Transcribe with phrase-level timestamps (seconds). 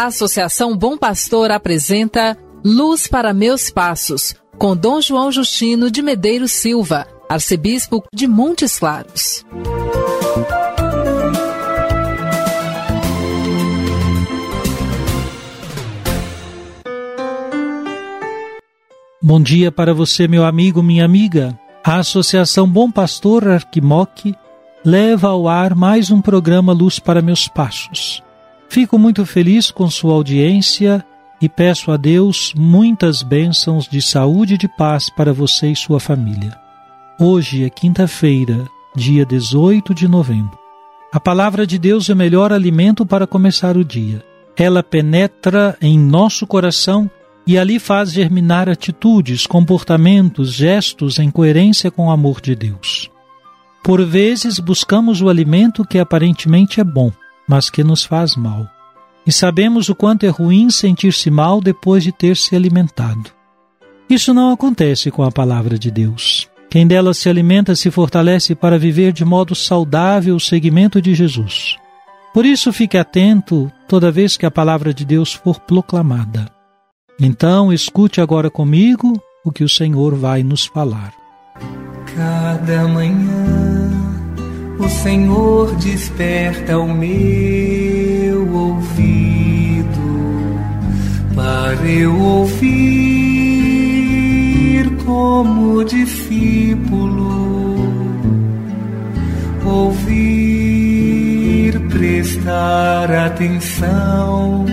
[0.00, 6.52] A Associação Bom Pastor apresenta Luz para Meus Passos, com Dom João Justino de Medeiros
[6.52, 9.44] Silva, arcebispo de Montes Claros.
[19.22, 21.60] Bom dia para você, meu amigo, minha amiga.
[21.84, 24.34] A Associação Bom Pastor Arquimoc
[24.82, 28.22] leva ao ar mais um programa Luz para Meus Passos.
[28.70, 31.04] Fico muito feliz com sua audiência
[31.42, 35.98] e peço a Deus muitas bênçãos de saúde e de paz para você e sua
[35.98, 36.56] família.
[37.18, 38.64] Hoje é quinta-feira,
[38.94, 40.56] dia 18 de novembro.
[41.12, 44.24] A palavra de Deus é o melhor alimento para começar o dia.
[44.56, 47.10] Ela penetra em nosso coração
[47.44, 53.10] e ali faz germinar atitudes, comportamentos, gestos em coerência com o amor de Deus.
[53.82, 57.10] Por vezes buscamos o alimento que aparentemente é bom,
[57.50, 58.64] mas que nos faz mal.
[59.26, 63.32] E sabemos o quanto é ruim sentir-se mal depois de ter se alimentado.
[64.08, 66.48] Isso não acontece com a palavra de Deus.
[66.70, 71.76] Quem dela se alimenta se fortalece para viver de modo saudável o segmento de Jesus.
[72.32, 76.48] Por isso, fique atento toda vez que a palavra de Deus for proclamada.
[77.18, 81.12] Então, escute agora comigo o que o Senhor vai nos falar.
[82.14, 83.59] Cada manhã
[84.80, 89.90] o Senhor desperta o meu ouvido
[91.34, 93.60] para eu ouvir
[95.04, 97.76] como discípulo,
[99.66, 100.58] ouvir,
[101.90, 104.64] prestar atenção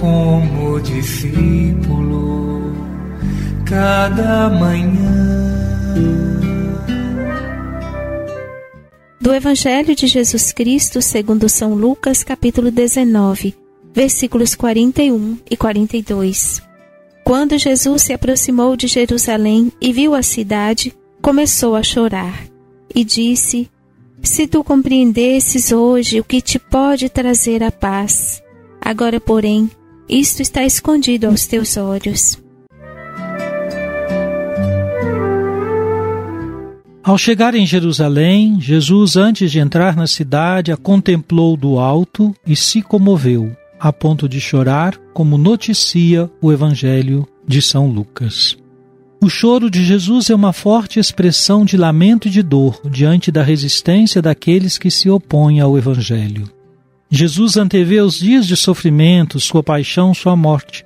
[0.00, 2.72] como discípulo
[3.64, 6.29] cada manhã.
[9.30, 13.54] Do Evangelho de Jesus Cristo, segundo São Lucas, capítulo 19,
[13.94, 16.60] versículos 41 e 42.
[17.24, 20.92] Quando Jesus se aproximou de Jerusalém e viu a cidade,
[21.22, 22.44] começou a chorar
[22.92, 23.70] e disse:
[24.20, 28.42] Se tu compreendesses hoje o que te pode trazer a paz,
[28.80, 29.70] agora, porém,
[30.08, 32.36] isto está escondido aos teus olhos.
[37.02, 42.54] Ao chegar em Jerusalém, Jesus, antes de entrar na cidade, a contemplou do alto e
[42.54, 48.54] se comoveu, a ponto de chorar, como noticia o Evangelho de São Lucas.
[49.18, 53.42] O choro de Jesus é uma forte expressão de lamento e de dor diante da
[53.42, 56.50] resistência daqueles que se opõem ao Evangelho.
[57.10, 60.84] Jesus antevê os dias de sofrimento, sua paixão, sua morte.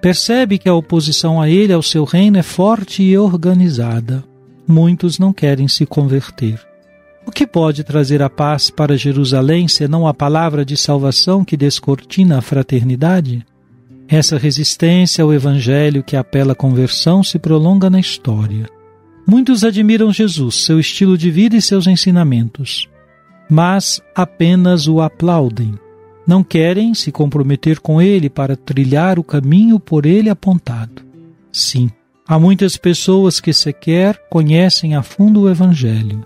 [0.00, 4.24] Percebe que a oposição a ele, ao seu reino, é forte e organizada
[4.66, 6.60] muitos não querem se converter.
[7.26, 12.38] O que pode trazer a paz para Jerusalém senão a palavra de salvação que descortina
[12.38, 13.44] a fraternidade?
[14.08, 18.68] Essa resistência ao Evangelho que apela à conversão se prolonga na história.
[19.26, 22.88] Muitos admiram Jesus, seu estilo de vida e seus ensinamentos,
[23.50, 25.74] mas apenas o aplaudem.
[26.24, 31.02] Não querem se comprometer com ele para trilhar o caminho por ele apontado.
[31.50, 31.90] Sim,
[32.28, 36.24] Há muitas pessoas que sequer conhecem a fundo o Evangelho.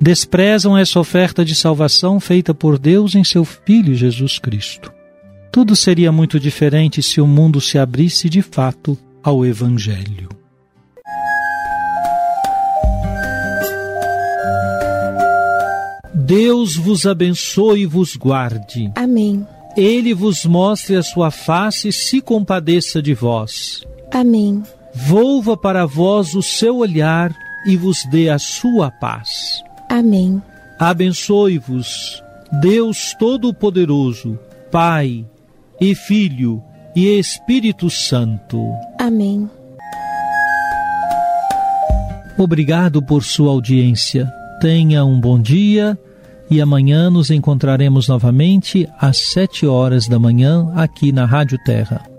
[0.00, 4.92] Desprezam essa oferta de salvação feita por Deus em seu Filho Jesus Cristo.
[5.50, 10.28] Tudo seria muito diferente se o mundo se abrisse de fato ao Evangelho.
[16.14, 18.92] Deus vos abençoe e vos guarde.
[18.94, 19.44] Amém.
[19.76, 23.84] Ele vos mostre a sua face e se compadeça de vós.
[24.12, 24.62] Amém
[24.94, 27.34] volva para vós o seu olhar
[27.66, 29.62] e vos dê a sua paz.
[29.88, 30.40] Amém.
[30.78, 32.22] Abençoe-vos,
[32.60, 34.38] Deus Todo-Poderoso,
[34.70, 35.24] Pai
[35.80, 36.62] e Filho
[36.94, 38.72] e Espírito Santo.
[38.98, 39.48] Amém.
[42.36, 44.30] Obrigado por sua audiência.
[44.60, 45.98] Tenha um bom dia
[46.50, 52.13] e amanhã nos encontraremos novamente às sete horas da manhã aqui na Rádio Terra.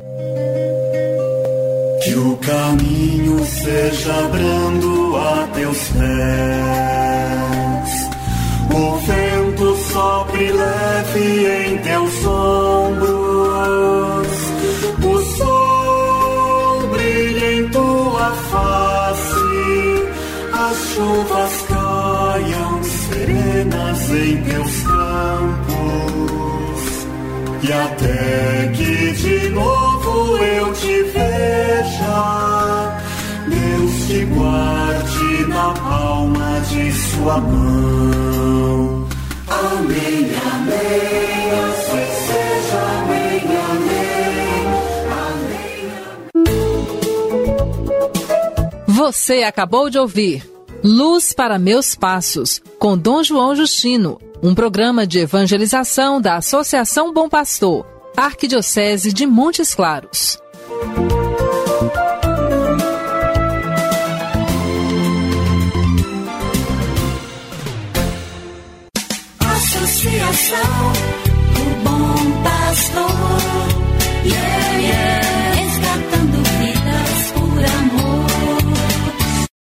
[2.06, 6.06] Que o caminho seja brando a teus pés.
[8.70, 14.28] O vento sopre leve em teus ombros.
[15.04, 20.06] O sol brilha em tua face.
[20.54, 25.66] As chuvas caiam serenas em teus campos.
[27.64, 28.95] E até que
[35.56, 39.08] na palma de sua mão.
[39.48, 43.42] Amém, amém, assim seja, amém,
[43.72, 44.66] amém,
[45.24, 46.46] amém.
[48.86, 50.46] Você acabou de ouvir
[50.84, 57.30] Luz para Meus Passos, com Dom João Justino, um programa de evangelização da Associação Bom
[57.30, 57.86] Pastor,
[58.18, 60.38] Arquidiocese de Montes Claros.
[69.86, 70.94] Associação
[71.54, 73.08] do Bom Pastor,
[74.26, 75.45] yeah, yeah.